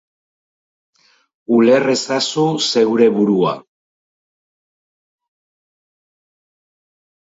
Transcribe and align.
Uler 1.57 1.85
ezazu 1.97 2.47
zeure 2.71 3.11
burua. 3.19 3.55